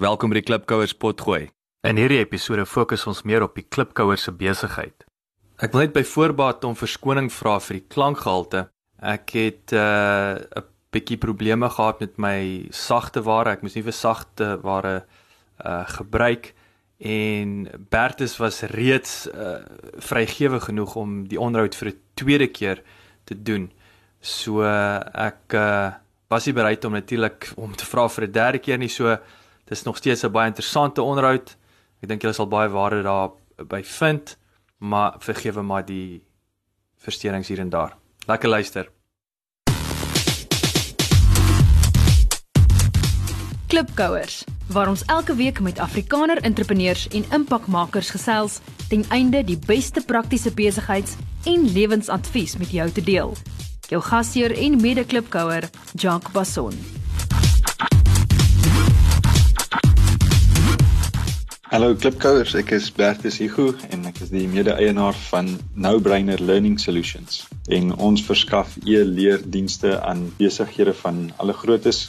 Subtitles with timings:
[0.00, 1.50] Welkom by die Klipkouers potgooi.
[1.84, 5.04] In hierdie episode fokus ons meer op die klipkouer se besigheid.
[5.60, 8.62] Ek wil net by voorbaat om verskoning vra vir die klankgehalte.
[8.96, 13.52] Ek het 'n uh, bietjie probleme gehad met my sagte ware.
[13.52, 15.04] Ek moes nie vir sagte ware
[15.60, 16.54] uh gebruik
[16.98, 19.60] en Bertus was reeds uh
[20.00, 22.82] vrygewig genoeg om die onderhoud vir 'n tweede keer
[23.26, 23.70] te doen.
[24.20, 25.92] So uh, ek uh
[26.30, 28.88] was nie bereid om natuurlik om te vra vir 'n derde keer nie.
[28.88, 29.18] So
[29.70, 31.56] dis nog steeds 'n baie interessante onderhoud.
[32.02, 33.30] Ek dink julle sal baie waarde daar
[33.68, 34.36] by vind,
[34.78, 36.24] maar vergewe maar die
[36.98, 37.96] versteurings hier en daar.
[38.26, 38.90] Lekker luister.
[43.66, 50.02] Klipkouers, waar ons elke week met Afrikaner entrepreneurs en impakmakers gesels ten einde die beste
[50.04, 53.36] praktiese besigheids- en lewensadvies met jou te deel.
[53.88, 56.99] Jou gasheer en mede-klipkouer, Jacques Basson.
[61.70, 67.44] Hallo Klipkouers, ek is Bertus Hugo en ek is die mede-eienaar van NoBrainer Learning Solutions.
[67.70, 72.08] En ons verskaf e-leerdienste aan besighede van alle groottes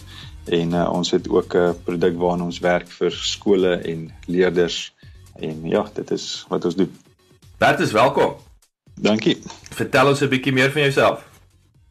[0.49, 4.79] en uh, ons het ook 'n produk waarna ons werk vir skole en leerders
[5.37, 6.89] en ja, dit is wat ons doen.
[7.61, 8.33] Bertus, welkom.
[8.97, 9.37] Dankie.
[9.77, 11.21] Vertel ons 'n bietjie meer van jouself.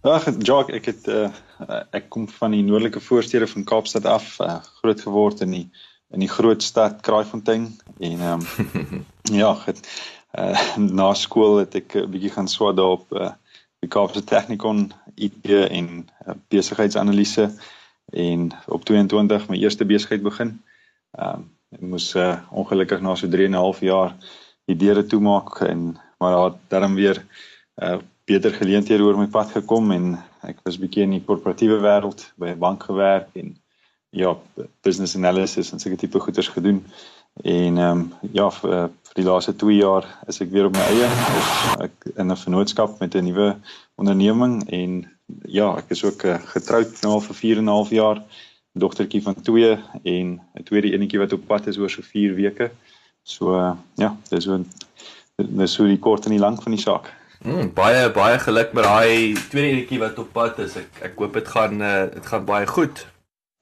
[0.02, 1.30] Ag, Jacques, ek het uh,
[1.92, 5.70] ek kom van die noordelike voorstede van Kaapstad af, uh, groot geword in die
[6.10, 9.04] in die groot stad Kraaifontein en ehm um,
[9.42, 9.80] ja, het
[10.38, 13.32] uh, na skool het ek 'n bietjie gaan swaar daarop uh,
[13.80, 17.50] die Kaapse Technikon IT en uh, besigheidsanalise
[18.12, 20.60] en op 22 my eerste besigheid begin.
[21.18, 24.16] Ehm um, ek moes uh, ongelukkig na so 3 en 'n half jaar
[24.66, 27.26] die deure toemaak en maar daar het dan weer
[27.82, 32.26] uh, beter geleenthede oor my pad gekom en ek was bietjie in die korporatiewe wêreld
[32.36, 33.56] by 'n bank gewerk en
[34.10, 34.36] ja,
[34.82, 36.84] business analysis en sulke tipe goeders gedoen.
[37.42, 40.86] En ehm um, ja, vir, vir die laaste 2 jaar is ek weer op my
[40.90, 41.06] eie
[41.38, 41.50] of
[41.86, 43.56] ek in 'n vennootskap met 'n nuwe
[43.94, 45.10] onderneming en
[45.46, 48.22] ja, ek is ook uh, getroud nou vir 4 en 'n half jaar,
[48.72, 52.70] dogtertjie van 2 en 'n tweede enetjie wat op pad is oor so 4 weke.
[53.22, 54.64] So uh, ja, dis so
[55.36, 57.12] dis so die kort en die lank van die saak.
[57.44, 60.76] Mm, baie baie geluk met daai tweede enetjie wat op pad is.
[60.76, 63.06] Ek ek hoop dit gaan dit uh, gaan baie goed.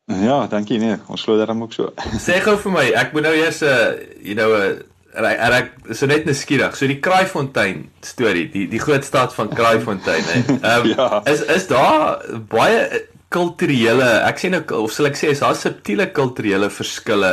[0.09, 0.97] Ja, dankie nee.
[1.07, 1.93] Ons glo daarom ook so.
[2.27, 4.87] Sê gou vir my, ek moet nou eers 'n uh, you know 'n uh,
[5.19, 6.77] en ek, en ek is net nuuskierig.
[6.77, 10.41] So die Kraaifontein storie, die die groot stad van Kraaifontein, hè.
[10.57, 11.21] Ehm um, ja.
[11.29, 16.09] is is daar baie kulturele, ek sê nou of sal ek sê is daar subtiele
[16.17, 17.33] kulturele verskille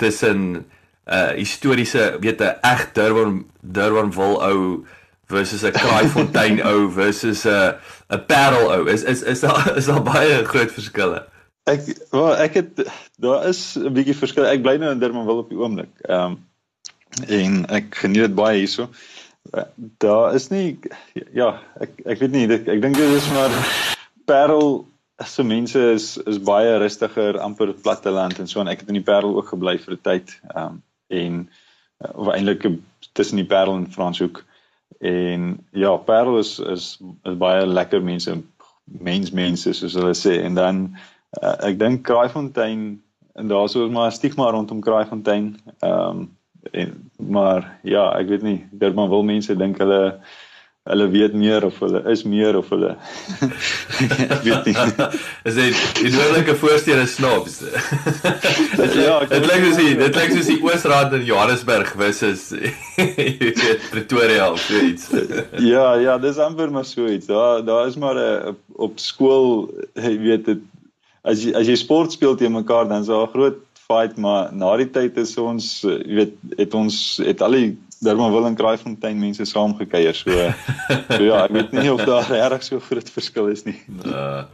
[0.00, 0.64] tussen
[1.08, 4.84] uh historiese, weet 'n reg Durban Durban wil ou
[5.28, 7.76] versus 'n Kraaifontein ou versus 'n
[8.08, 8.88] 'n Parel ou.
[8.88, 11.24] Is is is daar is daar baie groot verskille?
[11.68, 12.82] Ek wel ek het
[13.20, 14.46] daar is 'n bietjie verskil.
[14.48, 15.92] Ek bly nou in Durbanville op die oomblik.
[16.08, 16.38] Ehm um,
[17.26, 18.88] en ek geniet dit baie hierso.
[19.98, 20.78] Daar is nie
[21.32, 23.52] ja, ek ek weet nie ek, ek dink dit is maar
[24.28, 24.86] Parel
[25.24, 29.08] se mense is is baie rustiger amper platteland en so en ek het in die
[29.10, 30.40] Parel ook gebly vir 'n tyd.
[30.54, 31.48] Ehm um, en
[32.04, 32.66] uh, eintlik
[33.12, 34.44] tussen die Parel en Franshoek.
[35.00, 38.42] En ja, Parel is is is baie lekker mense,
[38.84, 40.96] mens mense soos hulle sê en dan
[41.42, 43.02] uh, ek dink Kraaifontein
[43.38, 45.56] en daar sou maar stigma rondom Kraaifontein.
[45.78, 46.26] Ehm um,
[46.72, 50.18] en maar ja, ek weet nie, Durban wil mense dink hulle
[50.88, 54.74] hulle weet meer of hulle is meer of hulle ek weet nie.
[55.48, 57.58] Is dit die noordelike voorstede snobs?
[59.06, 62.48] ja, dit lyk soos die dit lyk soos die Oosrand in Johannesburg versus
[63.92, 65.10] Pretoria of so iets.
[65.60, 67.28] ja, ja, dis amper maar so iets.
[67.28, 70.64] Daar daar is maar 'n op skool, jy weet dit
[71.30, 73.58] as jy as jy sport speel teen mekaar dan is daar 'n groot
[73.88, 78.30] fight maar na die tyd is ons jy weet het ons het al die Durban
[78.30, 80.30] wil en Kraaifontein mense saam gekuier so,
[81.16, 83.78] so ja ek weet nie of daar regtig so groot verskil is nie.
[84.06, 84.44] Uh,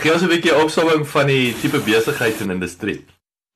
[0.00, 3.04] gee ons 'n bietjie opsomming van die tipe besigheid en industrie.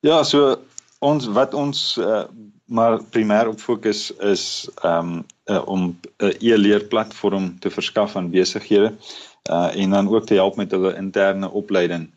[0.02, 0.58] Ja, so
[1.00, 2.24] ons wat ons uh,
[2.72, 8.92] maar primêr op fokus is um, uh, om 'n e-leerplatform te verskaf aan besighede
[9.50, 12.10] uh en dan ook te help met hulle interne opleiding.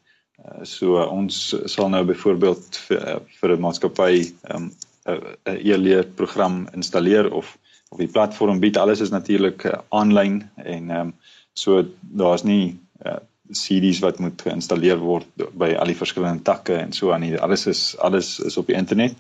[0.46, 4.72] Uh so uh, ons sal nou byvoorbeeld vir, uh, vir 'n maatskappy um
[5.06, 7.58] 'n uh, e-leer program installeer of
[7.90, 11.14] of die platform bied alles is natuurlik aanlyn uh, en um
[11.54, 13.18] so daar's nie uh,
[13.52, 17.40] CD's wat moet geïnstalleer word by al die verskillende takke en so aan.
[17.40, 19.16] Alles is alles is op die internet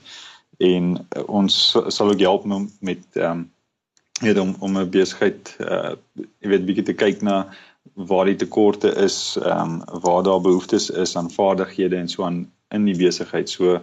[0.57, 2.45] en uh, ons sal ook help
[2.79, 3.51] met um
[4.21, 5.95] weet om om 'n besigheid uh
[6.39, 7.49] jy weet bietjie te kyk na
[7.93, 12.51] waar die tekorte is, ehm um, waar daar behoeftes is aan vaardighede en so aan
[12.69, 13.49] in die besigheid.
[13.49, 13.79] So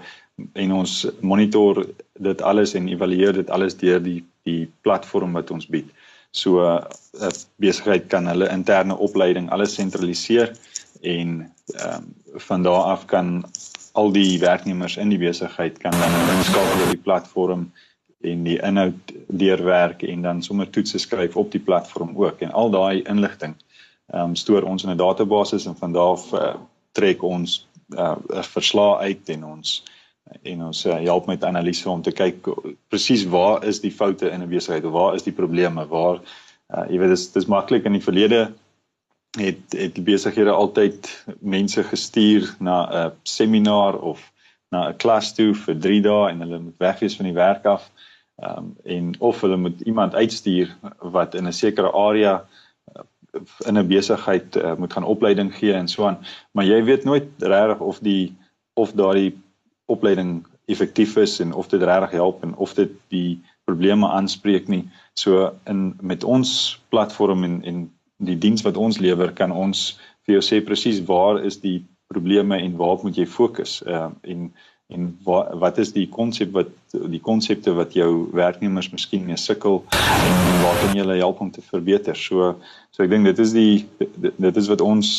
[0.52, 1.87] en ons monitor
[2.19, 5.90] dit alles en evalueer dit alles deur die die platform wat ons bied.
[6.31, 6.82] So 'n
[7.22, 10.52] uh, besigheid kan hulle interne opleiding alles sentraliseer
[11.00, 13.44] en ehm um, van daar af kan
[13.93, 17.72] al die werknemers in die besigheid kan dan inskakel op die platform
[18.20, 22.70] en die inhoud deurwerk en dan sommer toetse skryf op die platform ook en al
[22.70, 23.54] daai inligting
[24.12, 26.55] ehm um, stoor ons in 'n database en van daar af uh,
[26.93, 29.85] trek ons uh, 'n verslag uit en ons
[30.43, 32.49] en ons uh, help met analise om te kyk
[32.88, 36.20] presies waar is die foute in 'n besigheid of waar is die probleme waar
[36.75, 38.53] uh, jy weet dis dis maklik in die verlede
[39.41, 42.76] het het besighede altyd mense gestuur na
[43.06, 44.32] 'n seminar of
[44.70, 47.64] na 'n klas toe vir 3 dae en hulle moet weg wees van die werk
[47.64, 47.91] af.
[48.43, 52.62] Ehm um, en of hulle moet iemand uitstuur wat in 'n sekere area uh,
[53.67, 56.19] in 'n besigheid uh, moet gaan opleiding gee en so aan.
[56.52, 58.37] Maar jy weet nooit regtig of die
[58.75, 59.38] of daardie
[59.87, 64.88] opleiding effektief is en of dit regtig help en of dit die probleme aanspreek nie.
[65.12, 70.38] So in met ons platform en en die diens wat ons lewer kan ons vir
[70.38, 71.82] jou sê presies waar is die
[72.12, 74.52] probleme en waar moet jy fokus uh, en
[74.92, 79.82] en wat wat is die konsep wat die konsepte wat jou werknemers miskien mee sukkel
[79.92, 82.54] en waar kan jy hulle help om te verbeter so
[82.90, 85.12] so ek dink dit is die dit, dit is wat ons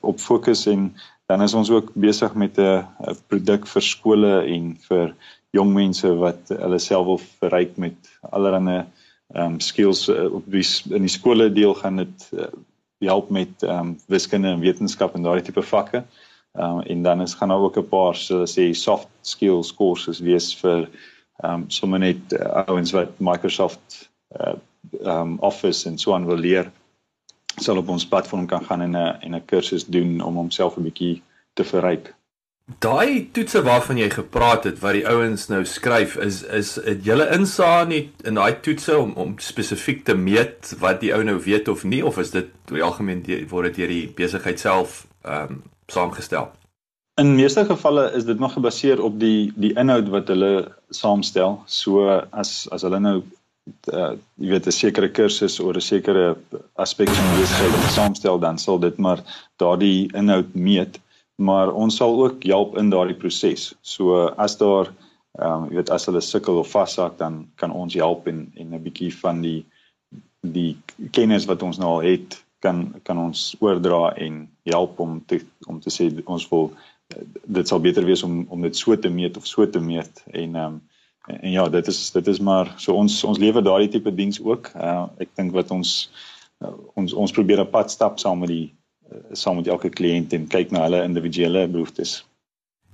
[0.00, 0.90] op fokus en
[1.28, 2.86] dan is ons ook besig met 'n
[3.28, 5.14] produk vir skole en vir
[5.56, 7.96] jong mense wat hulle self wil verryk met
[8.32, 8.84] allerlei
[9.34, 10.64] ehm um, skills uh, op die
[10.96, 12.48] in die skole deel gaan dit uh,
[13.04, 15.98] help met ehm um, wiskunde en wetenskap en daardie tipe vakke.
[15.98, 20.18] Ehm um, en dan is gaan daar ook 'n paar so sê soft skills courses
[20.18, 20.88] wees vir
[21.42, 24.58] ehm um, sommer net uh, ouens wat Microsoft ehm
[25.02, 26.70] uh, um, Office en so aan wil leer
[27.56, 30.82] sal op ons platform kan gaan en 'n en 'n kursus doen om homself 'n
[30.82, 31.22] bietjie
[31.54, 32.14] te verryk.
[32.78, 37.28] Daai toetse waarvan jy gepraat het wat die ouens nou skryf is is het julle
[37.32, 41.68] insaag nie in daai toetse om om spesifiek te meet wat die ou nou weet
[41.68, 45.62] of nie of is dit die algemeen word dit deur die besigheid self ehm um,
[45.92, 46.50] saamgestel?
[47.20, 50.52] In meeste gevalle is dit nog gebaseer op die die inhoud wat hulle
[50.94, 51.58] saamstel.
[51.66, 53.16] So as as hulle nou
[53.92, 56.36] uh, jy weet 'n sekere kursus oor 'n sekere
[56.74, 59.20] aspek van besigheid saamstel dan sal dit maar
[59.56, 61.00] daardie inhoud meet
[61.38, 63.74] maar ons sal ook help in daardie proses.
[63.82, 64.92] So as daar
[65.38, 68.74] ehm um, jy weet as hulle sukkel of vashak dan kan ons help en en
[68.74, 69.64] 'n bietjie van die
[70.40, 70.76] die
[71.10, 75.80] kennis wat ons nou al het kan kan ons oordra en help om te om
[75.80, 76.72] te sê ons wil
[77.44, 80.54] dit sal beter wees om om dit so te meet of so te meet en
[80.54, 80.80] ehm um,
[81.28, 84.70] en, ja dit is dit is maar so ons ons lewer daardie tipe diens ook.
[84.74, 86.10] Uh, ek dink wat ons
[86.64, 88.68] uh, ons ons probeer 'n pad stap saam met die
[89.08, 92.20] Eh, saam met elke kliënt en kyk na hulle individuele behoeftes.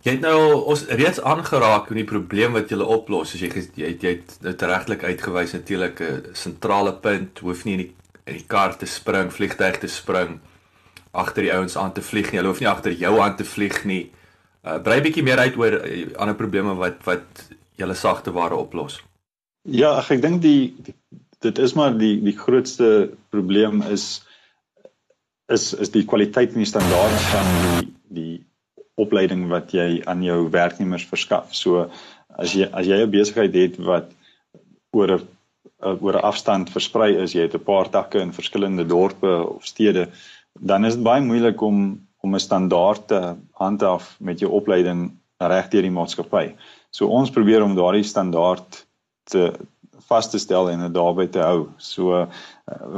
[0.05, 3.32] Jy het nou ons reeds aangeraak met die probleem wat jy oplos.
[3.34, 7.75] As jy jy het, jy het nou regtelik uitgewys natuurlik 'n sentrale punt, hoef nie
[7.75, 7.93] in die
[8.25, 10.38] in die kar te spring, vliegtuig te spring,
[11.12, 12.41] agter die ouens aan te vlieg nie.
[12.41, 14.05] Hulle hoef nie agter jou aan te vlieg nie.
[14.65, 17.44] Uh brei bietjie meer uit oor uh, ander probleme wat wat
[17.76, 19.00] julle sagte ware oplos.
[19.65, 20.94] Ja, ek dink die, die
[21.44, 22.88] dit is maar die die grootste
[23.35, 24.25] probleem is
[25.53, 28.35] is is die kwaliteit en die standaard van die die
[29.00, 31.53] opleiding wat jy aan jou werknemers verskaf.
[31.53, 31.88] So
[32.38, 34.10] as jy as jy 'n besigheid het wat
[34.93, 35.29] oor 'n
[35.84, 40.08] oor 'n afstand versprei is, jy het 'n paar takke in verskillende dorpe of stede,
[40.60, 45.69] dan is dit baie moeilik om om 'n standaard te handhaaf met jou opleiding reg
[45.69, 46.55] deur die maatskappy.
[46.91, 48.86] So ons probeer om daardie standaard
[49.24, 49.53] te
[50.08, 51.69] vas te stel en dit daarby te hou.
[51.76, 52.26] So uh,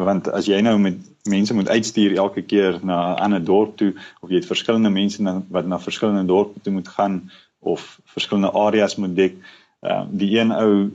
[0.06, 3.94] want as jy nou met mense moet uitstuur elke keer na 'n ander dorp toe
[4.20, 8.52] of jy het verskillende mense na, wat na verskillende dorpe toe moet gaan of verskillende
[8.52, 9.34] areas moet dek,
[9.82, 10.90] uh, die een ou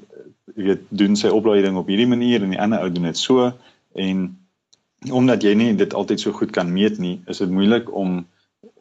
[0.46, 3.52] weet doen sy opleiding op hierdie manier en die ander ou doen dit so
[3.94, 4.30] en
[5.10, 8.22] omdat jy nie dit altyd so goed kan meet nie, is dit moeilik om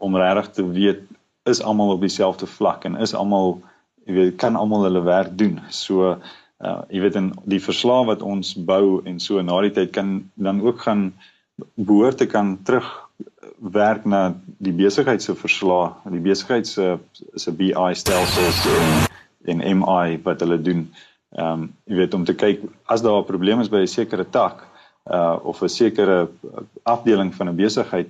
[0.00, 1.00] om regtig te weet
[1.48, 3.60] is almal op dieselfde vlak en is almal
[4.04, 5.60] jy weet kan almal hulle werk doen.
[5.70, 6.16] So
[6.60, 10.18] uh jy weet in die verslae wat ons bou en so na die tyd kan
[10.34, 11.12] dan ook gaan
[11.74, 12.88] behoort te kan terug
[13.60, 16.98] werk na die besigheid se verslae, die besigheid se
[17.34, 19.08] se BI stelsels en
[19.50, 20.90] en MI wat hulle doen.
[21.38, 24.24] Ehm um, jy weet om te kyk as daar 'n probleem is by 'n sekere
[24.24, 24.66] tak
[25.10, 26.28] uh of 'n sekere
[26.82, 28.08] afdeling van 'n besigheid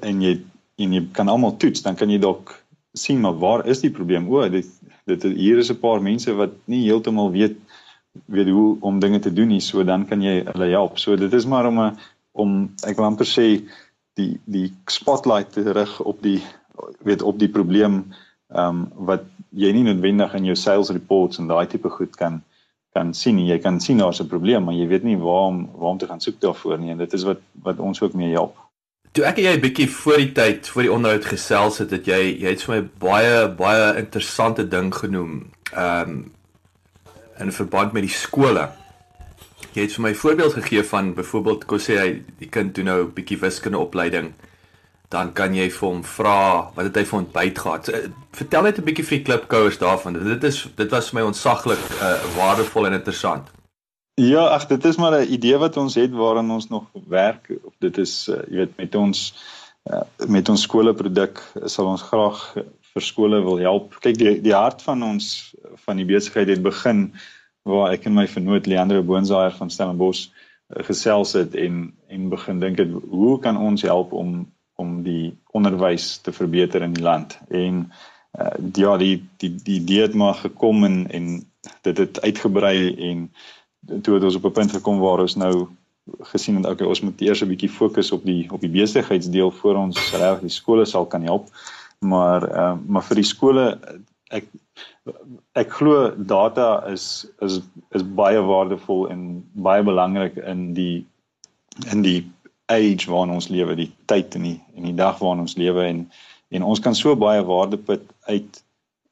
[0.00, 0.42] en jy
[0.76, 2.52] en jy kan almal toets, dan kan jy dalk
[2.92, 4.28] sien maar waar is die probleem?
[4.28, 4.66] O, dit
[5.06, 7.56] dit hier is 'n paar mense wat nie heeltemal weet
[8.26, 10.98] weet hoe om dinge te doen nie, so dan kan jy hulle help.
[10.98, 11.98] So dit is maar om 'n
[12.32, 13.62] om ek wil amper sê
[14.14, 16.42] die die spotlight te rig op die
[17.04, 18.04] weet op die probleem
[18.54, 22.42] ehm um, wat jy nie noodwendig in jou sales reports en daai tipe goed kan
[22.96, 23.48] kan sien nie.
[23.50, 26.06] Jy kan sien daar's 'n probleem, maar jy weet nie waar om waar om te
[26.06, 28.56] gaan soek daarvoor nie en dit is wat wat ons ook mee help.
[29.12, 32.06] Toe ek en jy 'n bietjie voor die tyd, voor die onderhoud gesels het, het
[32.06, 35.50] jy jy het vir my baie baie interessante ding genoem.
[35.72, 36.32] Ehm um,
[37.38, 38.68] in verband met die skole.
[39.72, 43.00] Jy het vir my voorbeeld gegee van byvoorbeeld kos sê hy die kind doen nou
[43.04, 44.32] 'n bietjie wiskunde opleiding
[45.08, 46.38] dan kan jy vir hom vra
[46.74, 47.88] wat het hy vir ontbyt gehad.
[47.88, 50.12] So, eh, vertel net 'n bietjie vir die klipkouers daarvan.
[50.12, 53.50] Dit is dit was vir my ontsaglik uh, waardevol en interessant.
[54.14, 57.52] Ja, ag dit is maar 'n idee wat ons het waaraan ons nog werk.
[57.78, 59.34] Dit is uh, jy weet met ons
[59.90, 62.54] uh, met ons skoleproduk sal ons graag
[62.92, 63.96] vir skole wil help.
[64.00, 65.54] Kyk die die hart van ons
[65.86, 67.12] van die besigheid het begin
[67.62, 70.28] waar ek en my vernoot Leandro Boonsaier van Stellenbosch
[70.68, 74.46] gesels het en en begin dink het hoe kan ons help om
[74.76, 77.38] om die onderwys te verbeter in die land.
[77.48, 77.92] En
[78.38, 81.50] uh, ja, die die die idee het maar gekom en en
[81.82, 83.30] dit het uitgebrei en
[84.02, 85.68] toe het ons op 'n punt gekom waar ons nou
[86.20, 89.76] gesien het okay, ons moet eers 'n bietjie fokus op die op die besigheidsdeel voor
[89.76, 91.48] ons reg die skole sal kan help.
[91.98, 93.78] Maar uh, maar vir die skole
[94.28, 94.46] ek
[95.52, 101.06] ek glo data is is is baie waardevol en baie belangrik in die
[101.92, 102.30] in die
[102.66, 106.06] age waarin ons lewe, die tyd in die in die dag waarin ons lewe en
[106.54, 108.62] en ons kan so baie waarde put uit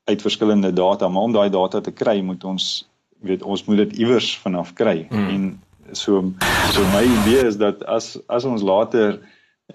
[0.04, 2.84] uit verskillende data, maar om daai data te kry, moet ons
[3.24, 5.06] weet ons moet dit iewers vanaf kry.
[5.10, 5.28] Mm.
[5.34, 6.20] En so
[6.74, 9.18] so my idee is dat as as ons later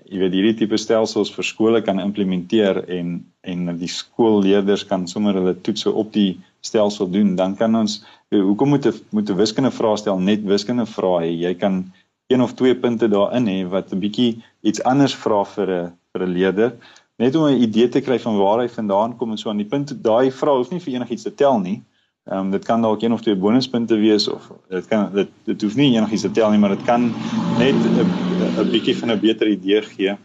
[0.05, 5.37] jy weet hierdie tipe stelsels vir skole kan implementeer en en die skoolleerders kan sommer
[5.39, 9.71] hulle toetse op die stelsel doen, dan kan ons hoekom moet 'n moet 'n wiskunde
[9.71, 11.31] vraestel net wiskunde vra hê?
[11.31, 11.91] Jy kan
[12.29, 16.21] een of twee punte daarin hê wat 'n bietjie iets anders vra vir 'n vir
[16.25, 16.71] 'n leerder
[17.17, 19.71] net om 'n idee te kry van waar hy vandaan kom en so aan die
[19.73, 21.81] punt daai vraag hoef nie vir enigiets te tel nie.
[22.29, 25.61] Ehm um, dit kan dalk een of twee bonuspunte wees of dit kan dit dit
[25.61, 27.13] hoef nie enigiets te tel nie, maar dit kan
[27.57, 30.17] net 'n 'n bietjie van 'n beter idee gee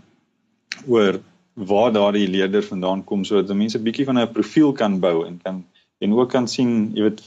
[0.87, 1.21] oor
[1.55, 5.41] waar daardie leerder vandaan kom sodat mense 'n bietjie van 'n profiel kan bou en
[5.43, 5.65] kan
[5.99, 7.23] en ook kan sien, jy weet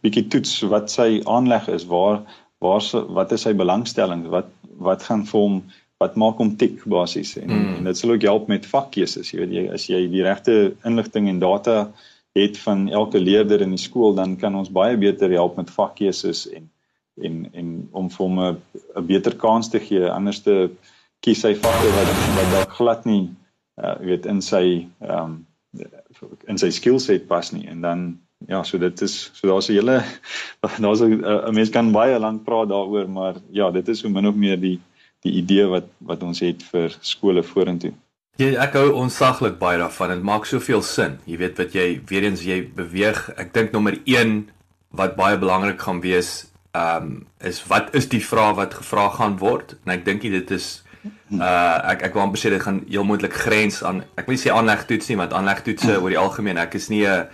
[0.00, 2.22] bietjie toets wat sy aanleg is, waar
[2.64, 4.26] waar se wat is sy belangstelling?
[4.32, 5.62] Wat wat gaan vir hom
[6.02, 7.36] wat maak hom tik basies?
[7.40, 7.74] En, mm.
[7.78, 11.28] en dit sal ook help met vakkeuses jy weet jy as jy die regte inligting
[11.32, 11.76] en data
[12.36, 16.46] het van elke leerder in die skool dan kan ons baie beter help met vakkeuses
[16.52, 16.68] en
[17.16, 20.10] en en om vir hom 'n beter kans te gee.
[20.10, 20.70] Anders te
[21.20, 23.30] kies sy vakke wat wat dalk glad nie
[23.82, 25.46] uh, weet in sy ehm um,
[26.48, 27.66] in sy skillset pas nie.
[27.68, 30.02] En dan ja, so dit is so daar's 'n hele
[30.84, 34.34] daar's 'n mens kan baie lank praat daaroor, maar ja, dit is so min of
[34.34, 34.80] meer die
[35.22, 37.92] die idee wat wat ons het vir skole vorentoe.
[38.36, 40.10] Ja, ek hou onsaglik baie daarvan.
[40.10, 41.18] Dit maak soveel sin.
[41.24, 43.30] Jy weet wat jy weer eens jy beweeg.
[43.36, 44.50] Ek dink nommer 1
[44.90, 49.38] wat baie belangrik gaan wees, ehm um, is wat is die vraag wat gevra gaan
[49.38, 49.76] word?
[49.84, 50.84] En ek dink dit is
[51.30, 54.52] uh ek ek wil amper sê dit gaan heel moontlik grens aan ek wil sê
[54.54, 57.26] aanlegtoets nie want aanlegtoetse oor die algemeen ek is nie 'n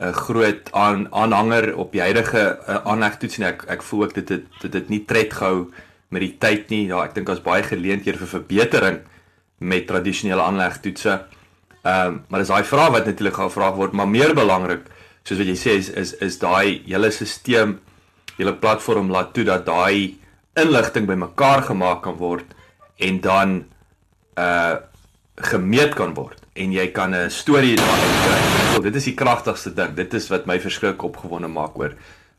[0.00, 3.46] 'n groot aan, aanhanger op die huidige uh, aanlegtoets nie.
[3.46, 5.68] Ek ek voel ook dit dit dit, dit nie tred gehou
[6.08, 6.86] met die tyd nie.
[6.88, 9.00] Ja, ek dink daar's baie geleenthede vir verbetering
[9.58, 11.20] met tradisionele aanlegtoetse.
[11.82, 14.88] Ehm um, maar dis daai vraag wat natuurlik gevra word, maar meer belangrik,
[15.24, 17.76] soos wat jy sê is is, is daai hele stelsel,
[18.38, 20.16] hele platform laat toe dat daai
[20.56, 22.56] inligting bymekaar gemaak kan word
[22.96, 23.64] en dan
[24.38, 24.76] uh
[25.40, 28.82] gemeet kan word en jy kan 'n storie daarin kry.
[28.82, 29.94] Dit is die kragtigste ding.
[29.94, 31.94] Dit is wat my verskrik opgewonde maak oor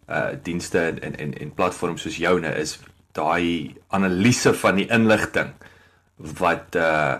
[0.09, 2.79] uh dienste en en en platforms soos joune is
[3.13, 5.53] daai analise van die inligting
[6.39, 7.17] wat uh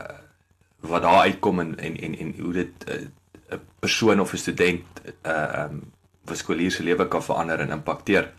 [0.81, 3.11] wat daar uitkom en en en, en hoe dit 'n
[3.53, 5.81] uh, persoon of 'n student uh um
[6.25, 8.29] vir skoolier se lewe kan verander en impakteer.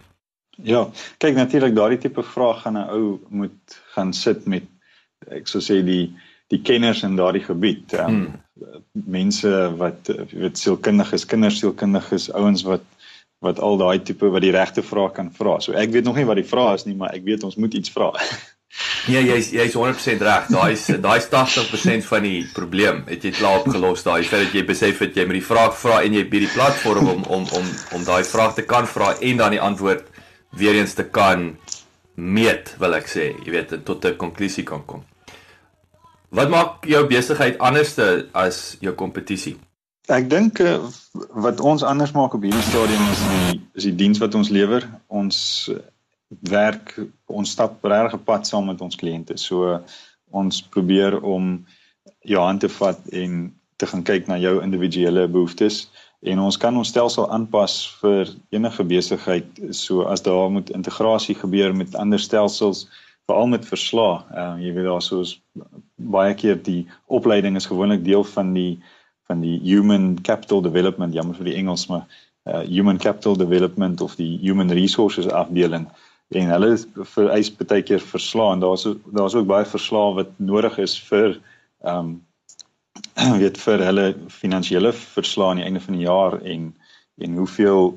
[0.63, 4.65] Ja, kyk natuurlik daardie tipe vraag gaan 'n ou moet gaan sit met
[5.31, 6.15] ek sou sê die
[6.53, 7.95] die kenners in daardie gebied.
[7.99, 8.81] Um, hmm.
[8.93, 12.89] Mense wat weet sielkundiges, kindersielkundiges, ouens wat
[13.43, 15.57] wat al daai tipe wat die regte vrae kan vra.
[15.59, 17.75] So ek weet nog nie wat die vraag is nie, maar ek weet ons moet
[17.75, 18.13] iets vra.
[19.11, 20.47] Ja, jy's jy's 100% reg.
[20.53, 23.03] Daai is daai is 80% van die probleem.
[23.11, 25.99] Het jy klaar opgelos daai feit dat jy besef dat jy met die vraag vra
[26.07, 29.43] en jy by die platform om om om om daai vraag te kan vra en
[29.43, 30.07] dan die antwoord
[30.63, 31.57] weer eens te kan
[32.15, 33.33] meet, wil ek sê.
[33.43, 35.03] Jy weet tot 'n konklusie kan kom.
[36.33, 39.59] Wat maak jou besigheid anderste as jou kompetisie?
[40.09, 40.79] Ek dink uh,
[41.45, 44.87] wat ons anders maak op hierdie stadium is die is die diens wat ons lewer.
[45.13, 45.69] Ons
[46.49, 46.95] werk
[47.29, 49.37] ons stap regtig 'n pad saam met ons kliënte.
[49.37, 49.77] So
[50.33, 51.67] ons probeer om
[52.25, 55.91] jou hand te vat en te gaan kyk na jou individuele behoeftes
[56.23, 61.75] en ons kan ons stelsel aanpas vir enige besigheid so as daar moet integrasie gebeur
[61.75, 62.87] met ander stelsels
[63.27, 64.19] veral met verslae.
[64.35, 65.37] Ehm uh, jy weet daar soos
[65.97, 68.83] baie keer die opleiding is gewoonlik deel van die
[69.31, 72.07] van die human capital development, jammer vir die Engels maar
[72.45, 75.87] uh, human capital development of die human resources afdeling
[76.33, 76.77] en hulle
[77.15, 78.87] vereis baie keer verslae en daar's
[79.17, 81.39] daar's ook baie verslae wat nodig is vir
[81.85, 82.13] ehm um,
[83.43, 86.73] weet vir hulle finansiële verslae aan die einde van die jaar en
[87.25, 87.93] en hoeveel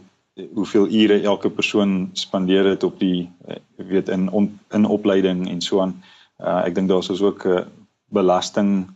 [0.53, 5.61] hoeveel ure elke persoon spandeer het op die eh, weet in on, in opleiding en
[5.61, 6.03] so aan.
[6.43, 7.65] Uh, ek dink daar's ook 'n uh,
[8.11, 8.91] belasting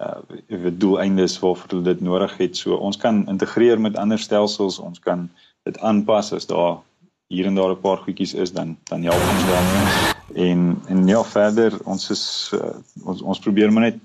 [0.00, 2.56] uh weet doeleindes waarvoor hulle dit nodig het.
[2.56, 5.30] So ons kan integreer met ander stelsels, ons kan
[5.62, 6.80] dit aanpas as daar
[7.28, 9.66] hier en daar 'n paar goedjies is dan dan help ons dan.
[10.34, 13.98] En en ja, verder ons is uh, ons ons probeer maar net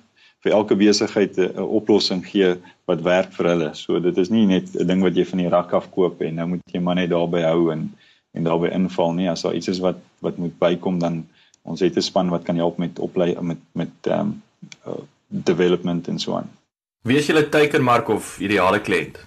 [0.44, 3.70] vir elke besigheid 'n oplossing gee wat werk vir hulle.
[3.76, 6.36] So dit is nie net 'n ding wat jy van die rak af koop en
[6.36, 7.92] nou moet jy maar net daarby hou en
[8.34, 9.30] en daarby inval nie.
[9.30, 11.26] As daar iets is wat wat moet bykom dan
[11.64, 14.44] ons het 'n span wat kan help met oplei met met ehm um,
[14.88, 16.50] uh, development en so aan.
[17.02, 19.18] Wie is julle teikenmark of ideale kliënt?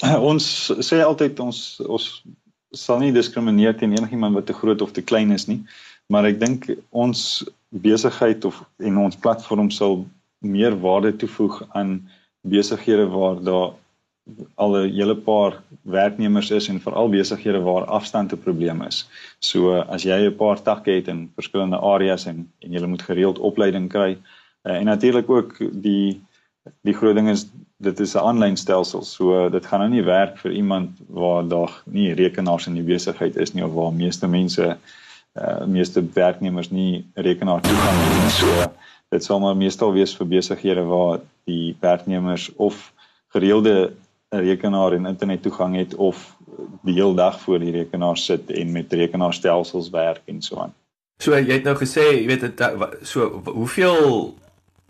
[0.30, 2.24] Ons sê altyd ons ons
[2.72, 5.60] sal nie diskrimineer teen enigiemand wat te groot of te klein is nie,
[6.08, 10.06] maar ek dink ons besigheid of en ons platform sal
[10.42, 12.10] meer waarde toevoeg aan
[12.42, 13.70] besighede waar daar
[14.54, 19.08] al 'n hele paar werknemers is en veral besighede waar afstand 'n probleem is.
[19.38, 23.38] So as jy 'n paar takke het in verskillende areas en en jy moet gereeld
[23.38, 24.18] opleiding kry
[24.62, 26.20] uh, en natuurlik ook die
[26.82, 27.46] die groot ding is
[27.76, 29.02] dit is 'n aanlyn stelsel.
[29.02, 33.36] So dit gaan nou nie werk vir iemand waar daar nie rekenaars in die besigheid
[33.36, 34.76] is nie of waar meeste mense
[35.34, 38.30] uh meeste werknemers nie rekenaar toegang het nie.
[38.30, 38.72] So
[39.12, 42.92] dit sal maar meestal wees vir besighede waar die werknemers of
[43.34, 43.92] gereelde
[44.32, 46.20] rekenaar en internet toegang het of
[46.82, 50.72] die hele dag voor die rekenaar sit en met rekenaarstelsels werk en so aan.
[51.20, 52.62] So jy het nou gesê, jy weet dit
[53.06, 54.32] so hoeveel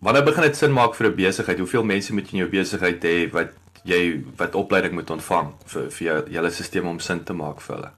[0.02, 1.58] wanneer begin dit sin maak vir 'n besigheid?
[1.58, 3.50] Hoeveel mense moet jy in jou besigheid hê wat
[3.84, 7.76] jy wat opleiding moet ontvang vir vir jou hele stelsel om sin te maak vir
[7.76, 7.90] hulle?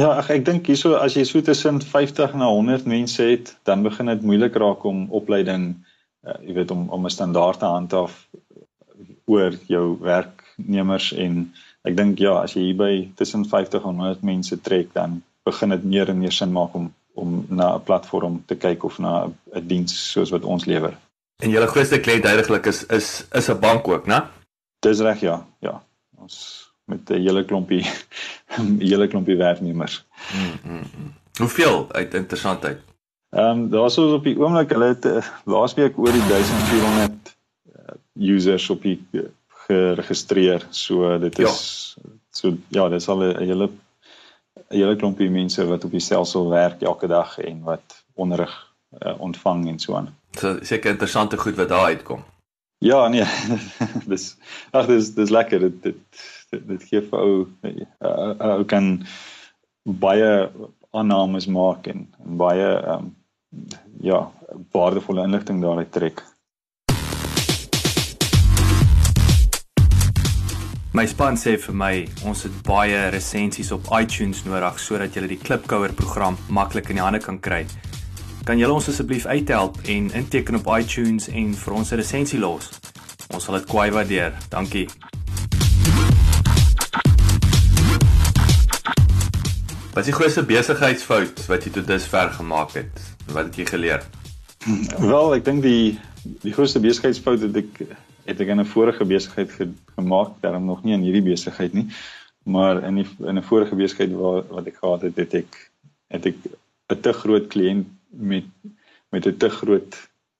[0.00, 3.82] Ja, ach, ek dink hierso as jy so tussen 50 na 100 mense het, dan
[3.84, 5.74] begin dit moeilik raak om opleiding,
[6.24, 8.14] uh, jy weet om om 'n standaard te handhaaf
[9.26, 11.52] oor jou werknemers en
[11.84, 15.68] ek dink ja, as jy hier by tussen 50 en 100 mense trek, dan begin
[15.76, 19.28] dit meer en meer sin maak om om na 'n platform te kyk of na
[19.54, 20.96] 'n diens soos wat ons lewer.
[21.42, 24.22] En julle grootste kliënt heidaglik is is is 'n bank ook, né?
[24.80, 25.46] Dis reg, ja.
[25.60, 25.82] Ja.
[26.16, 26.61] Ons
[26.92, 27.84] met 'n hele klompie
[28.58, 30.04] 'n hele klompie werknemers.
[30.34, 31.12] Mm, mm, mm.
[31.40, 32.80] Hoeveel uit interessantheid?
[33.32, 37.94] Ehm um, daar's ons op die oomblik hulle het uh, laasweek oor die 1400 uh,
[38.34, 39.22] users op die uh,
[39.66, 40.66] geregistreer.
[40.70, 42.10] So dit is ja.
[42.30, 46.82] so ja, dis al 'n hele 'n hele klompie mense wat op die stelsel werk
[46.82, 48.52] elke dag en wat onderrig
[48.98, 50.12] uh, ontvang en so aan.
[50.30, 52.24] So seker interessante goed wat daar uitkom.
[52.82, 53.24] Ja, nee.
[54.10, 54.32] dis
[54.74, 55.98] ag dis dis lekker dit dit
[56.50, 58.88] dit, dit gee vir ou uh, ou kan
[60.02, 60.30] baie
[60.90, 62.66] aannames maak en, en baie
[62.96, 63.12] um,
[64.02, 64.18] ja,
[64.74, 66.24] waardevolle inligting daaruit trek.
[70.92, 71.92] My span sê vir my
[72.26, 77.06] ons het baie resensies op iTunes nodig sodat jy die Klipkouer program maklik in die
[77.06, 77.62] hande kan kry.
[78.42, 82.70] Kan julle ons asseblief uithelp en inteken op iTunes en vir ons 'n resensie los?
[83.30, 84.34] Ons sal dit kwai waardeer.
[84.50, 84.88] Dankie.
[89.92, 93.14] Wat is die grootste besigheidsfout wat jy tot dusver gemaak het?
[93.30, 94.02] Wat het jy geleer?
[94.98, 95.98] Wel, ek dink die
[96.42, 97.86] die grootste besigheidsfout het ek
[98.26, 101.86] het ek in 'n vorige besigheid ge, gemaak, daarom nog nie in hierdie besigheid nie,
[102.42, 105.70] maar in die in 'n vorige besigheid waar wat ek gehad het, het ek
[106.10, 106.36] het ek
[106.90, 108.44] 'n te groot kliënt met
[109.12, 109.96] met 'n te groot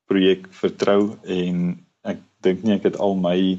[0.06, 3.58] projek vertrou en ek dink nie ek het al my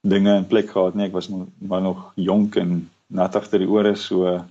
[0.00, 1.06] dinge in plek gehad nie.
[1.06, 4.44] Ek was nog maar nog jonk en nat agter die ore so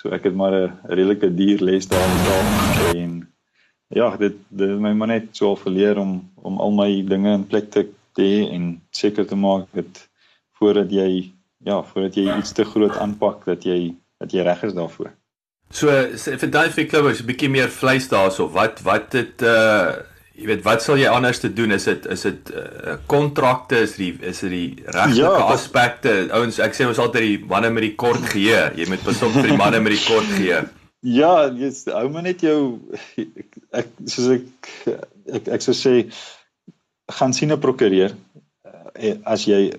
[0.00, 3.28] So ek het maar 'n redelike duur les daar gedoen en
[3.88, 7.46] ja, dit dit het my maar net so verleer om om al my dinge in
[7.46, 7.84] plek te
[8.16, 10.08] hê en seker te maak dat
[10.56, 14.72] voordat jy ja, voordat jy iets te groot aanpak dat jy dat jy reg is
[14.72, 15.12] daarvoor.
[15.70, 18.48] So vir daai vir klubbers 'n bietjie meer vleis daarso.
[18.50, 20.02] Wat wat het uh
[20.40, 21.70] jy weet wat sal jy anders te doen?
[21.70, 23.82] Is dit is dit uh, kontrakte?
[23.86, 26.14] Is die is dit die regte ja, aspekte?
[26.34, 28.72] Ouens ek sê ons altyd die manne met die kort geheue.
[28.74, 30.64] Jy moet pas op vir die manne met die kort geheue.
[31.06, 32.80] Ja jy's ou maar net jou
[33.16, 34.74] ek, ek soos ek
[35.38, 35.94] ek ek sou sê
[37.20, 38.16] gaan sien 'n prokureur
[38.98, 39.70] eh, as jy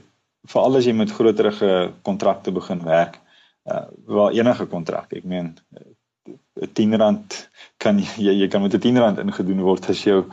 [0.47, 3.30] veral as jy met groterige kontrakte begin werk, uh
[4.05, 5.55] waar enige kontrak, ek meen
[6.62, 10.25] 'n 10 rand kan jy jy kan met 'n 10 rand ingedoen word as jou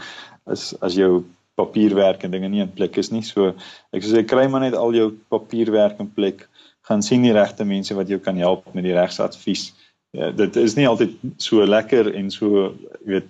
[0.47, 1.25] as as jou
[1.59, 3.23] papierwerk en dinge nie in plek is nie.
[3.23, 3.55] So
[3.93, 6.47] ek sê kry maar net al jou papierwerk in plek,
[6.89, 9.73] gaan sien die regte mense wat jou kan help met die regsadvies.
[10.17, 12.73] Ja, dit is nie altyd so lekker en so
[13.05, 13.29] jy weet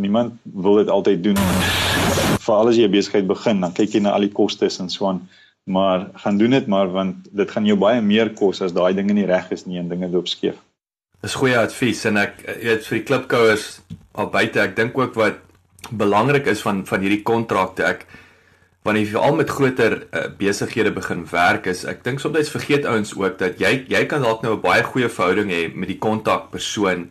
[0.00, 1.40] niemand wil dit altyd doen.
[2.40, 5.06] Veral as jy 'n besigheid begin, dan kyk jy na al die kostes en so
[5.06, 5.28] aan
[5.64, 9.12] maar gaan doen dit maar want dit gaan jou baie meer kos as daai dinge
[9.16, 10.58] nie reg is nie en dinge loop skeef.
[11.24, 13.68] Dis goeie advies en ek weet vir die klipkouers
[14.12, 15.40] al buite ek dink ook wat
[15.90, 18.04] belangrik is van van hierdie kontrakte ek
[18.84, 23.14] wanneer jy al met groter uh, besighede begin werk is ek dink soms vergeet ouens
[23.16, 27.08] ook dat jy jy kan dalk nou 'n baie goeie verhouding hê met die kontakpersoon.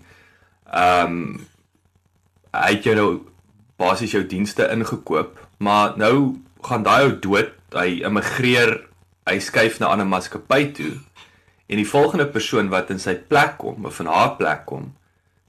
[0.70, 1.48] Ehm um,
[2.54, 3.10] hy het jou nou
[3.82, 8.78] basies jou dienste ingekoop, maar nou gaan daai ou dood hy immigreer,
[9.30, 10.94] hy skuif na ander maatskappy toe
[11.68, 14.92] en die volgende persoon wat in sy plek kom of in haar plek kom,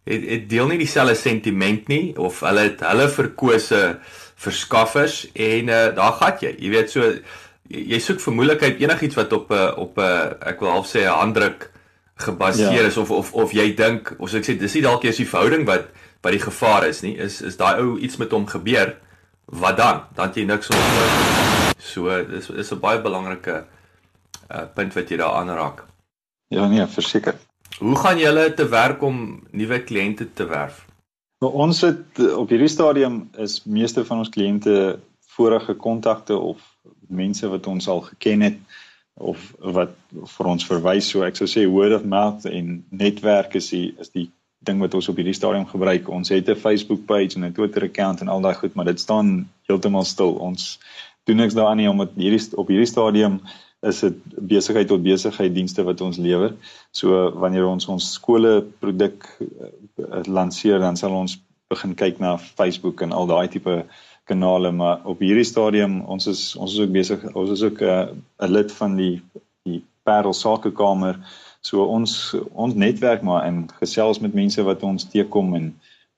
[0.06, 3.82] het, het deel nie dieselfde sentiment nie of hulle het hulle verkose
[4.44, 6.54] verskaffers en uh, daar gat jy.
[6.58, 7.10] Jy weet so
[7.72, 11.18] jy soek vir moontlikheid enigiets wat op 'n op 'n ek wil half sê 'n
[11.20, 11.70] handdruk
[12.16, 12.88] gebaseer ja.
[12.88, 15.28] is of of of jy dink of so ek sê dis nie dalk eers die
[15.28, 15.88] verhouding wat
[16.22, 17.16] wat die gevaar is nie.
[17.16, 18.96] Is is daai ou iets met hom gebeur?
[19.46, 20.04] Wat dan?
[20.14, 23.64] Dan jy niks om So dis is 'n baie belangrike
[24.50, 25.84] uh, punt wat jy daar aanraak.
[26.48, 27.34] Ja nee, verseker.
[27.78, 30.86] Hoe gaan julle te werk om nuwe kliënte te werf?
[31.40, 35.00] Nou, ons het op hierdie stadium is meeste van ons kliënte
[35.34, 36.62] vorige kontakte of
[37.08, 38.58] mense wat ons al geken het
[39.14, 39.94] of wat
[40.36, 44.10] vir ons verwys so ek sou sê word of mouth en netwerk is die is
[44.14, 44.30] die
[44.64, 46.08] ding wat ons op hierdie stadium gebruik.
[46.08, 49.00] Ons het 'n Facebook page en 'n Twitter account en al daai goed, maar dit
[49.00, 50.32] staan heeltemal stil.
[50.32, 50.78] Ons
[51.24, 53.40] doen niks daaraan nie omdat hierdie op hierdie stadium
[53.84, 54.16] is dit
[54.48, 56.54] besigheid tot besigheid dienste wat ons lewer.
[56.96, 61.38] So wanneer ons ons skole produk uh, lanseer dan sal ons
[61.72, 63.82] begin kyk na Facebook en al daai tipe
[64.28, 68.08] kanale maar op hierdie stadium ons is ons is ook besig ons is ook eh,
[68.08, 69.20] 'n uh, lid van die
[69.64, 71.18] die Parel Sakekamer.
[71.60, 75.74] So ons ons netwerk maar en gesels met mense wat ons teekom en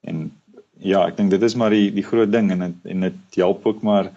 [0.07, 0.31] en
[0.79, 3.83] ja, ek dink dit is maar die die groot ding en en dit help ook
[3.83, 4.13] maar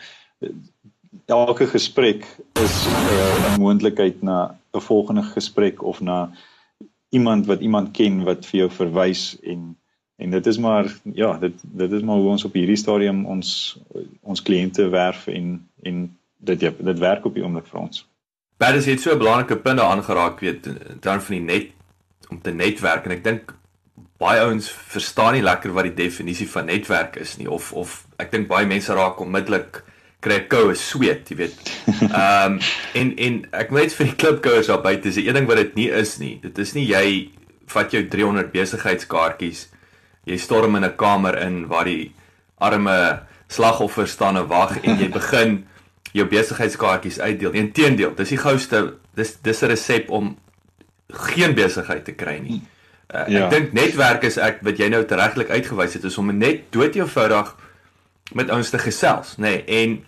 [1.25, 2.25] elke gesprek
[2.61, 6.31] is uh, 'n moontlikheid na 'n volgende gesprek of na
[7.09, 9.77] iemand wat iemand ken wat vir jou verwys en
[10.19, 13.79] en dit is maar ja dit dit is maar hoe ons op hierdie stadium ons
[14.21, 18.05] ons kliënte werf en en dit ja, dit werk op die oomblik vir ons.
[18.59, 20.63] Baie is dit so 'n belangrike punt aangeraak weet
[21.01, 21.67] dan van die net
[22.29, 23.53] om te netwerk en ek dink
[24.17, 28.31] baie ouens verstaan nie lekker wat die definisie van netwerk is nie of of ek
[28.31, 29.83] dink baie mense raak onmiddellik
[30.23, 31.73] kry ek koue sweet, jy weet.
[32.09, 32.59] Ehm um,
[32.99, 35.75] en en ek moet net vir die klipkouers daar buite sê, een ding wat dit
[35.79, 36.35] nie is nie.
[36.43, 37.05] Dit is nie jy
[37.69, 39.67] vat jou 300 besigheidskaartjies,
[40.27, 42.11] jy storm in 'n kamer in waar die
[42.59, 45.63] arme slagoffers staan en wag en jy begin
[46.13, 47.53] jou besigheidskaartjies uitdeel.
[47.53, 50.37] Inteendeel, dis die gouste, dis dis 'n resep om
[51.09, 52.61] geen besigheid te kry nie.
[53.09, 53.45] Uh, ja.
[53.45, 56.95] Ek dink netwerk is ek wat jy nou regtelik uitgewys het is om net dood
[56.95, 57.55] eenvoudig
[58.33, 59.41] met ons te gesels, nê?
[59.41, 59.99] Nee, en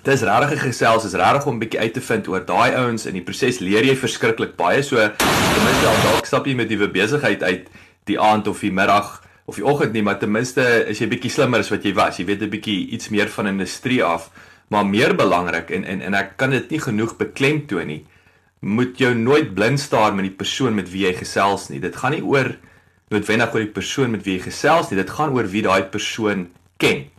[0.00, 3.12] Dis regtig gesels, is regtig om 'n bietjie uit te vind oor daai ouens in
[3.12, 4.82] die proses leer jy verskriklik baie.
[4.82, 7.68] So ten minste al dalk stap jy met die besigheid uit
[8.06, 11.30] die aand of die middag of die oggend nie, maar ten minste is jy bietjie
[11.30, 12.16] slimmer as wat jy was.
[12.16, 14.30] Jy weet 'n bietjie iets meer van industrie af,
[14.68, 18.06] maar meer belangrik en en en ek kan dit nie genoeg beklemtoon nie.
[18.60, 21.80] Moet jou nooit blind staar met die persoon met wie jy gesels nie.
[21.80, 22.56] Dit gaan nie oor
[23.10, 24.96] noodwendig oor die persoon met wie jy gesels nie.
[24.96, 27.10] Dit gaan oor wie daai persoon ken.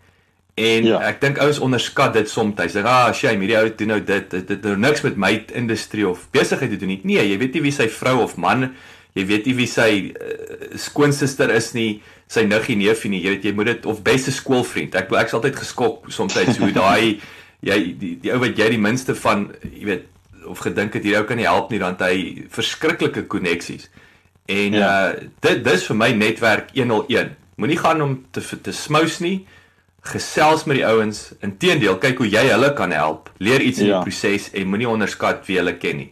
[0.53, 0.99] En ja.
[1.07, 2.55] ek dink ouens onderskat dit soms.
[2.57, 4.29] Hulle sê, "Ah, shame, hierdie ou doen nou dit.
[4.29, 7.53] Dit het nou niks met my industrie of besigheid te doen nie." Nee, jy weet
[7.53, 8.73] nie wie sy vrou of man,
[9.13, 13.21] jy weet nie wie sy uh, skoonsister is nie, sy niggie neefie nie.
[13.21, 14.95] Jy weet jy moet dit of beste skoolvriend.
[14.95, 17.19] Ek ek's altyd geskok soms hoe daai
[17.69, 20.05] jy die die ou wat jy die minste van, jy weet,
[20.45, 23.89] of gedink het hierdie ou kan nie help nie, dan hy verskriklike koneksies.
[24.47, 25.11] En ja.
[25.11, 27.35] uh dit dis vir my netwerk 101.
[27.55, 29.45] Moenie gaan om te te smous nie
[30.01, 31.31] gesels met die ouens.
[31.45, 33.29] Inteendeel, kyk hoe jy hulle kan help.
[33.37, 33.99] Leer iets in ja.
[33.99, 36.09] die proses en moenie onderskat wie hulle ken nie.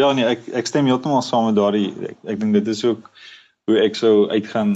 [0.00, 3.10] Ja nee, ek ek stem heeltemal saam met daardie ek, ek dink dit is ook
[3.70, 4.74] hoe ek sou uitgaan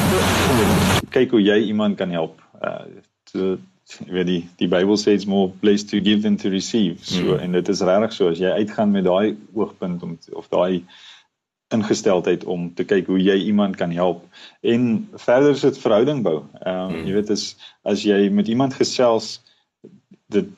[1.15, 2.39] kyk hoe jy iemand kan help.
[2.63, 2.87] Uh
[3.29, 3.59] so
[4.07, 7.03] weet die die Bybel sê it's more place to give than to receive.
[7.05, 7.43] So hmm.
[7.45, 10.85] en dit is regtig so as jy uitgaan met daai oogpunt om of daai
[11.75, 14.25] ingesteldheid om te kyk hoe jy iemand kan help
[14.61, 16.41] en verder is dit verhouding bou.
[16.63, 17.05] Ehm um, hmm.
[17.07, 17.51] jy weet as
[17.85, 19.39] as jy met iemand gesels
[20.33, 20.49] dit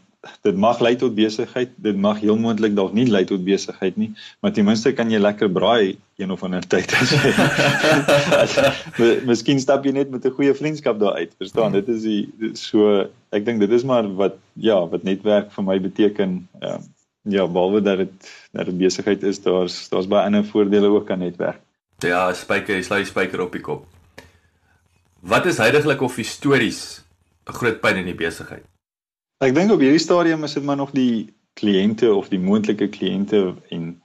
[0.44, 4.10] dit mag lei tot besigheid, dit mag heel moontlik dalk nie lei tot besigheid nie,
[4.44, 7.32] maar ten minste kan jy lekker braai een of ander tyd as jy
[8.36, 8.58] as,
[9.28, 11.72] Miskien stap jy net met 'n goeie vriendskap daar uit, verstaan?
[11.72, 15.80] Dit is die so ek dink dit is maar wat ja, wat netwerk vir my
[15.80, 16.42] beteken.
[16.60, 16.88] Ehm
[17.22, 21.18] ja, behalwe dat dit dat dit besigheid is, daar's daar's baie ander voordele ook aan
[21.18, 21.60] netwerk.
[21.98, 23.86] Ja, spyker, jy slaan spyker op die kop.
[25.20, 27.02] Wat is heidaglik of histories
[27.46, 28.64] 'n groot pyn in die besigheid?
[29.38, 33.54] Ek dink op hierdie stadium is dit maar nog die kliënte of die moontlike kliënte
[33.68, 34.02] en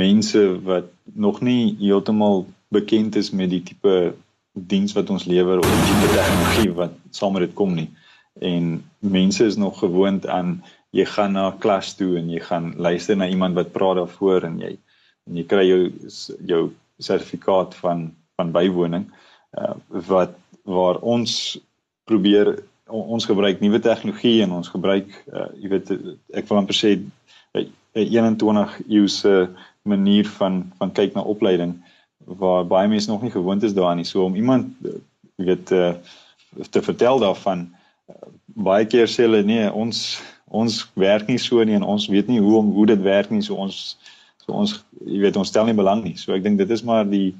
[0.00, 4.14] mense wat nog nie heeltemal bekend is met die tipe
[4.52, 7.90] diens wat ons lewer of die tipe tegnologie wat saam met dit kom nie.
[8.40, 10.64] En mense is nog gewoond aan
[10.96, 14.44] jy gaan na 'n klas toe en jy gaan luister na iemand wat praat daarvoor
[14.44, 14.76] en jy
[15.26, 15.92] en jy kry jou
[16.46, 16.62] jou
[16.98, 19.04] sertifikaat van van bywoning
[19.58, 19.74] uh,
[20.08, 21.58] wat waar ons
[22.04, 25.92] probeer ons gebruik nuwe tegnologie en ons gebruik uh, jy weet
[26.32, 29.48] ek wil amper sê 'n 21 eeuse
[29.82, 31.76] manier van van kyk na opleiding
[32.28, 34.04] waar baie mense nog nie gewoond is daaraan nie.
[34.04, 34.74] So om iemand
[35.36, 35.92] jy weet uh,
[36.70, 37.68] te vertel daarvan
[38.10, 40.20] uh, baie keer sê hulle nee ons
[40.50, 43.42] ons werk nie so nie en ons weet nie hoe om hoe dit werk nie
[43.42, 43.98] so ons
[44.44, 47.04] so ons jy weet ons stel nie belang nie so ek dink dit is maar
[47.08, 47.34] die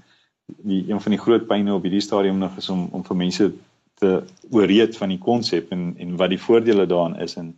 [0.64, 3.50] die een van die groot pynne op hierdie stadium nog is om om vir mense
[3.98, 7.54] te ooreed van die konsep en en wat die voordele daarin is en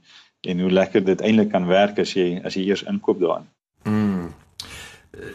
[0.48, 3.48] en hoe lekker dit eintlik kan werk as jy as jy eers inkoop daarin.
[3.84, 4.30] Mm.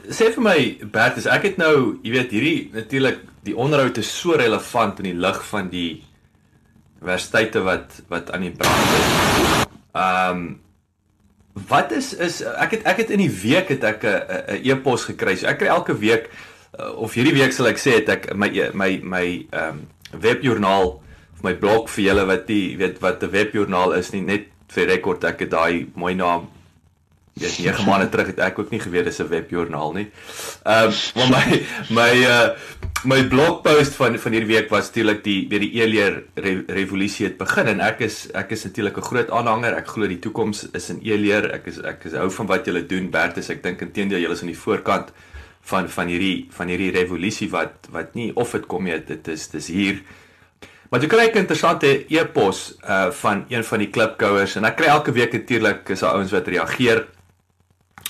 [0.09, 0.57] Sê vir my
[0.91, 5.19] Bert, ek het nou, jy weet, hierdie natuurlik die onderhoud is so relevant in die
[5.27, 5.89] lig van die
[7.01, 9.64] universiteite wat wat aan die brand is.
[9.95, 10.45] Ehm um,
[11.69, 15.07] wat is is ek het ek het in die week het ek 'n 'n e-pos
[15.07, 15.35] gekry.
[15.35, 16.27] So ek kry elke week
[16.79, 19.87] uh, of hierdie week sal ek sê het ek my my my ehm um,
[20.19, 20.99] webjoernaal
[21.35, 24.87] of my blog vir julle wat nie weet wat 'n webjoernaal is nie net vir
[24.87, 26.49] rekord ek het daai mooi naam
[27.35, 30.07] weet 9 maande terug het ek ook nie geweet dis 'n webjoernaal nie.
[30.63, 32.49] Ehm um, maar my my uh
[33.03, 37.37] my blogpost van van hierdie week was natuurlik die weer die e-leer re, revolusie het
[37.37, 39.75] begin en ek is ek is natuurlik 'n groot aanhanger.
[39.75, 41.51] Ek glo die toekoms is in e-leer.
[41.51, 43.49] Ek is ek is hou van wat julle doen Bertus.
[43.49, 45.11] Ek dink intendeel julle is aan die voorkant
[45.61, 49.47] van van hierdie van hierdie revolusie wat wat nie of dit kom nie, dit is
[49.47, 49.99] dis hier.
[50.89, 54.87] Maar jy kry 'n interessante e-pos uh van een van die klipkouers en ek kry
[54.87, 57.05] elke week natuurlik is daar ouens wat reageer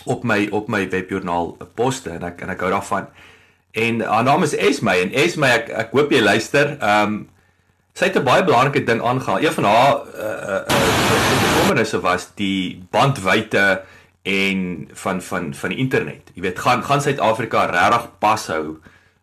[0.03, 3.07] op my op my webjoernaal 'n poste en ek en ek hou daarvan.
[3.71, 6.77] En haar naam is Esme en Esme ek ek hoop jy luister.
[6.79, 7.29] Ehm um,
[7.93, 9.41] sy het 'n baie belangrike ding aangehaal.
[9.41, 13.81] Een van haar uh uh bekommernisse was die bandwydte
[14.23, 16.31] en van van van die internet.
[16.33, 18.79] Jy weet, gaan gaan Suid-Afrika regtig pashou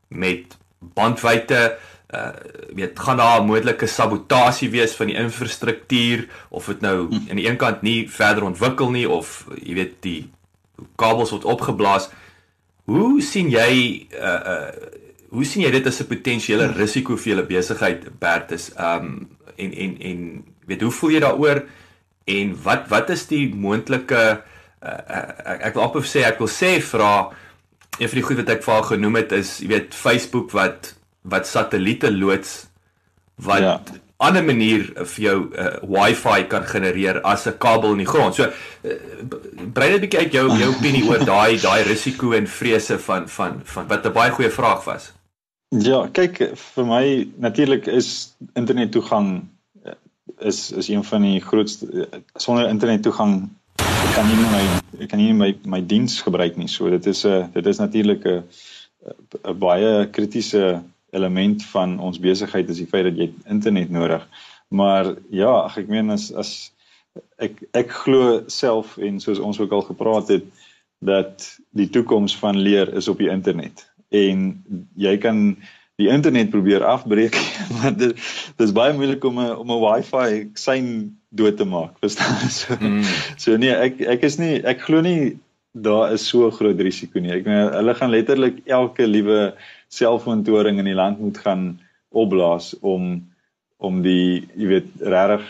[0.09, 1.77] met bandwydte
[2.15, 2.29] uh
[2.75, 7.31] weet gaan daar 'n moontlike sabotasie wees van die infrastruktuur of dit nou hm.
[7.31, 10.31] aan die een kant nie verder ontwikkel nie of jy weet die
[10.97, 12.11] kabels word opgeblaas.
[12.91, 14.73] Hoe sien jy uh uh
[15.33, 18.71] hoe sien jy dit as 'n potensiële risiko vir julle besigheid Bertus?
[18.77, 21.63] Um en en en weet hoe voel jy daaroor
[22.25, 24.23] en wat wat is die moontlike
[24.83, 25.01] uh,
[25.45, 27.31] ek, ek wil amper sê ek wil sê vra
[27.99, 30.95] een van die goed wat ek vir haar genoem het is jy weet Facebook wat
[31.23, 32.67] wat satelliete loods
[33.37, 33.77] wat ja
[34.23, 38.35] ander manier vir jou uh, wifi kan genereer as 'n kabel in die grond.
[38.35, 38.97] So uh,
[39.73, 43.29] brei net 'n bietjie uit jou jou opinie oor daai daai risiko en vrese van
[43.29, 45.13] van van wat 'n baie goeie vraag was.
[45.73, 49.49] Ja, kyk vir my natuurlik is internet toegang
[49.85, 49.93] eh,
[50.39, 53.49] is is een van die grootste sonder internet toegang
[54.15, 56.69] kan nie my kan nie my my diens gebruik nie.
[56.69, 60.83] So dit is 'n dit is natuurlik 'n baie kritiese
[61.13, 64.25] element van ons besigheid is die feit dat jy internet nodig.
[64.73, 66.73] Maar ja, ag ek meen as as
[67.45, 70.49] ek ek glo self en soos ons ook al gepraat het
[71.05, 71.45] dat
[71.77, 73.85] die toekoms van leer is op die internet.
[74.15, 74.63] En
[74.97, 75.43] jy kan
[76.01, 77.37] die internet probeer afbreek,
[77.77, 78.17] maar dit
[78.57, 82.49] dis baie moeilik om 'n om 'n wifi sein dood te maak, verstaan?
[82.51, 83.03] So, mm.
[83.37, 85.37] so nee, ek ek is nie ek glo nie
[85.73, 87.33] daar is so groot risiko nie.
[87.33, 89.55] Ek meen hulle gaan letterlik elke liewe
[89.93, 91.67] selfoontoring in die land moet gaan
[92.09, 93.15] opblaas om
[93.83, 95.47] om die jy weet regtig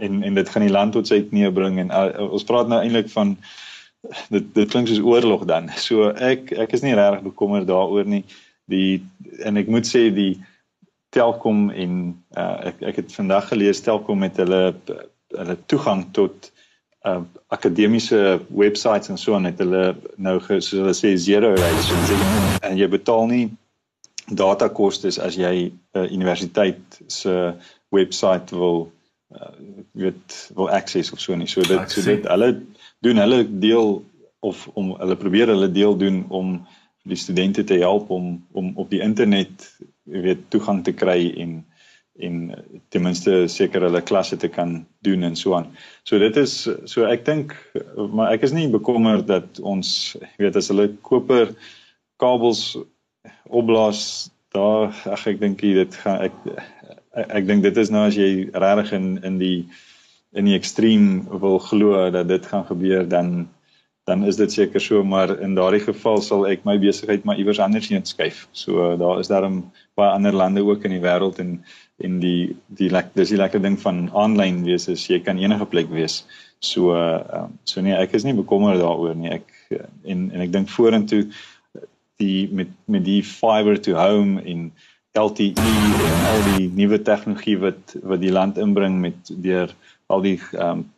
[0.00, 2.80] en en dit gaan die land tot sy knie bring en uh, ons praat nou
[2.80, 3.34] eintlik van
[4.32, 5.68] dit dit klink soos oorlog dan.
[5.86, 8.24] So ek ek is nie regtig bekommerd daaroor nie.
[8.70, 9.02] Die
[9.44, 10.32] en ek moet sê die
[11.10, 11.94] Telkom en
[12.38, 14.62] uh, ek ek het vandag gelees Telkom met hulle
[15.36, 16.50] hulle toegang tot
[17.06, 21.90] uh, akademiese websites en so aan het hulle nou soos hulle sê zero rates
[22.60, 23.46] en jy betaal nie
[24.30, 27.54] datakostes as jy 'n uh, universiteit se
[27.90, 28.92] webwerf wil
[29.34, 29.54] uh,
[29.92, 31.46] weet wil access of so nie.
[31.46, 32.62] So dit so dit hulle
[33.00, 34.04] doen hulle deel
[34.40, 36.66] of om hulle probeer hulle deel doen om
[37.02, 41.64] die studente te help om om op die internet weet toegang te kry en
[42.20, 42.54] en
[42.88, 45.70] ten minste seker hulle klasse te kan doen en so aan.
[46.04, 46.54] So dit is
[46.84, 47.54] so ek dink
[47.96, 51.54] maar ek is nie bekommerd dat ons weet as hulle koper
[52.20, 52.76] kabels
[53.48, 58.18] opblaas daar ag ek dink dit gaan ek ek, ek dink dit is nou as
[58.18, 59.68] jy regtig in in die
[60.36, 63.48] in die ekstreem wil glo dat dit gaan gebeur dan
[64.10, 67.60] dan is dit seker so maar in daardie geval sal ek my besigheid maar iewers
[67.62, 68.46] anders heen skuif.
[68.52, 69.62] So daar is daarom
[70.00, 71.58] baie ander lande ook in die wêreld en
[72.00, 75.68] en die die lek dis die lekker ding van aanlyn wees is jy kan enige
[75.68, 76.22] plek wees.
[76.64, 79.32] So uh, so nee, ek is nie bekommerd daaroor nie.
[79.40, 79.52] Ek
[80.04, 81.26] en en ek dink vorentoe
[82.20, 84.70] die met met die fiber to home en
[85.18, 89.74] LTE en al die nuwe tegnologie wat wat die land inbring met deur
[90.06, 90.88] al die ehm um,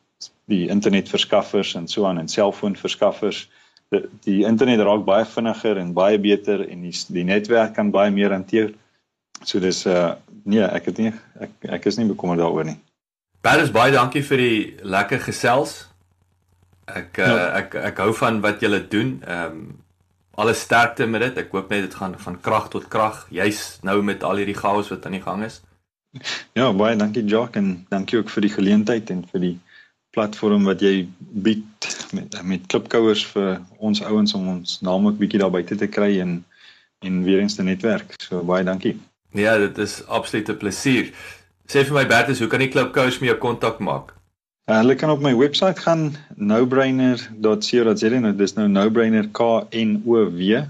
[0.50, 3.46] die internetverskaffers en so aan en selfoonverskaffers
[3.92, 8.10] die, die internet raak baie vinniger en baie beter en die die netwerk kan baie
[8.10, 8.72] meer hanteer.
[9.44, 12.78] So dis uh nee, ek het nie ek ek is nie bekommerd daaroor nie.
[13.42, 15.86] Baie baie dankie vir die lekker gesels.
[16.86, 17.48] Ek uh, ja.
[17.62, 19.18] ek ek hou van wat julle doen.
[19.26, 19.64] Ehm um,
[20.34, 21.42] alle sterkte met dit.
[21.44, 24.88] Ek hoop net dit gaan van krag tot krag, juis nou met al hierdie chaos
[24.88, 25.60] wat aan die gang is.
[26.56, 29.54] Ja, baie dankie Jock en dankie ook vir die geleentheid en vir die
[30.12, 35.40] platform wat jy bied met met klipkouers vir ons ouens om ons naam ook bietjie
[35.40, 36.42] daar buite te kry en
[37.02, 38.14] en weer eens te netwerk.
[38.20, 38.98] So baie dankie.
[39.32, 41.12] Ja, dit is absoluut 'n plesier.
[41.66, 44.14] Sê vir my Bertus, hoe kan die klipkouers met jou kontak maak?
[44.70, 50.02] Uh, hulle kan op my webwerf gaan nobrainer.co.za en dit is nou nobrainer K N
[50.06, 50.62] O W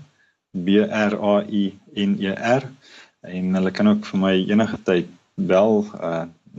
[0.53, 2.62] B R A I N E R
[3.20, 6.59] en hulle kan ook vir my enige tyd bel uh 0847871245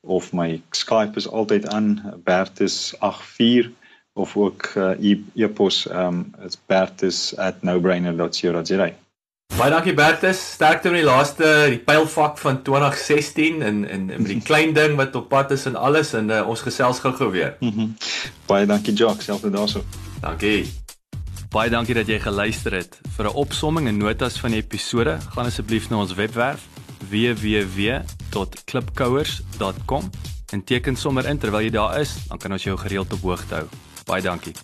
[0.00, 3.68] of my Skype is altyd aan bertus84
[4.14, 4.90] of ook uh,
[5.34, 8.92] e-pos um is bertus@nobrainer.co.za.
[9.54, 14.42] Baie dankie Bertus, sterkte met die laaste die pylfak van 2016 en en met die
[14.50, 17.56] klein ding wat op pad is en alles en uh, ons gesels gou-gou weer.
[17.60, 17.96] Mm -hmm.
[18.46, 19.84] Baie dankie Jacques, selfs daarso.
[20.20, 20.72] Dankie.
[21.50, 23.00] Baie dankie dat jy geluister het.
[23.16, 26.60] Vir 'n opsomming en notas van die episode, gaan asseblief na ons webwerf
[27.10, 30.10] www.klipkouers.com
[30.52, 33.54] en teken sommer in terwyl jy daar is, dan kan ons jou gereeld op hoogte
[33.54, 33.66] hou.
[34.06, 34.54] Bye, donkey.